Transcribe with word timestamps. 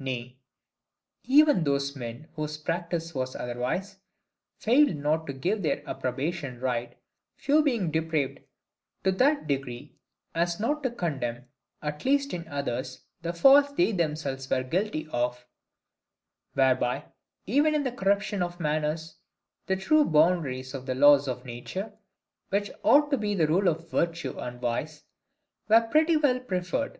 Nay, 0.00 0.40
even 1.22 1.62
those 1.62 1.94
men 1.94 2.26
whose 2.34 2.58
practice 2.58 3.14
was 3.14 3.36
otherwise, 3.36 3.98
failed 4.58 4.96
not 4.96 5.28
to 5.28 5.32
give 5.32 5.62
their 5.62 5.88
approbation 5.88 6.58
right, 6.58 6.96
few 7.36 7.62
being 7.62 7.92
depraved 7.92 8.40
to 9.04 9.12
that 9.12 9.46
degree 9.46 9.94
as 10.34 10.58
not 10.58 10.82
to 10.82 10.90
condemn, 10.90 11.46
at 11.82 12.04
least 12.04 12.34
in 12.34 12.48
others, 12.48 13.02
the 13.22 13.32
faults 13.32 13.70
they 13.76 13.92
themselves 13.92 14.50
were 14.50 14.64
guilty 14.64 15.06
of; 15.12 15.46
whereby, 16.54 17.04
even 17.46 17.76
in 17.76 17.84
the 17.84 17.92
corruption 17.92 18.42
of 18.42 18.58
manners, 18.58 19.18
the 19.68 19.76
true 19.76 20.04
boundaries 20.04 20.74
of 20.74 20.84
the 20.84 20.96
law 20.96 21.14
of 21.28 21.44
nature, 21.44 21.92
which 22.48 22.72
ought 22.82 23.08
to 23.12 23.16
be 23.16 23.36
the 23.36 23.46
rule 23.46 23.68
of 23.68 23.88
virtue 23.88 24.36
and 24.36 24.60
vice, 24.60 25.04
were 25.68 25.80
pretty 25.92 26.16
well 26.16 26.40
preferred. 26.40 26.92